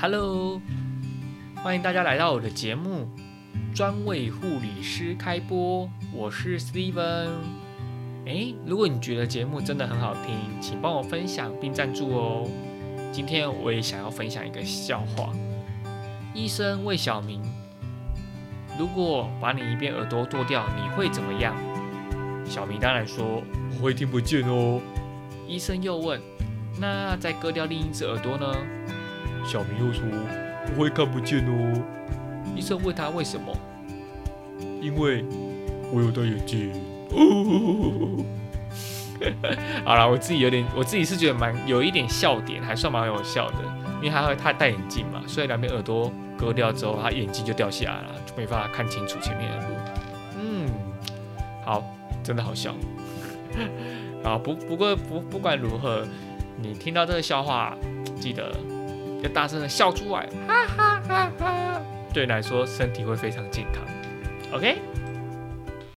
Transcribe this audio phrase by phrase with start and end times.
[0.00, 0.62] Hello，
[1.56, 3.08] 欢迎大家来到我的节目，
[3.74, 5.90] 专为护理师开播。
[6.14, 7.30] 我是 Steven。
[8.24, 12.48] 诶，如果你觉得节目真的很好听，请帮我分享并赞助哦。
[13.10, 15.32] 今天我也想要分享一个笑话。
[16.32, 17.42] 医生问小明
[18.78, 21.56] ：“如果把你一边耳朵剁掉，你会怎么样？”
[22.46, 23.42] 小明当然说
[23.76, 24.80] ：“我会听不见哦。”
[25.48, 26.20] 医生又问
[26.78, 28.54] ：“那再割掉另一只耳朵呢？”
[29.48, 30.02] 小明又说
[30.68, 31.82] ：“不会看不见哦。”
[32.54, 33.56] 医生问他为什么？
[34.82, 35.24] 因为
[35.90, 36.70] 我有戴眼镜。
[37.10, 38.22] 哦，
[39.86, 43.56] 好了，我自己有点，我自己是觉得蛮有一点笑点，还算蛮有笑的，
[44.02, 49.74] 因为他会他戴眼镜嘛，所以两边耳朵割掉之后，他眼镜就掉下来了，就没办法看清楚前面的路。
[50.38, 50.66] 嗯，
[51.64, 51.82] 好，
[52.22, 52.74] 真的好笑。
[54.22, 56.06] 啊，不不过不不管如何，
[56.60, 57.74] 你听到这个笑话，
[58.20, 58.52] 记得。
[59.22, 61.82] 要大声的笑出来，哈哈哈哈！
[62.12, 63.82] 对你来说，身体会非常健康。
[64.52, 64.78] OK。